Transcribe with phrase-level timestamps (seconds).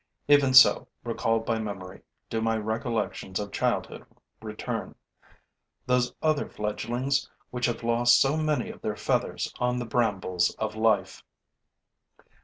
[0.27, 4.03] Even so, recalled by memory, do my recollections of childhood
[4.41, 4.95] return,
[5.85, 10.75] those other fledglings which have lost so many of their feathers on the brambles of
[10.75, 11.23] life.